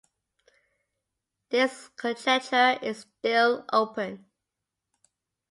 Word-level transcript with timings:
This 1.51 1.89
conjecture 1.95 2.79
is 2.81 3.01
still 3.01 3.65
open. 3.71 4.25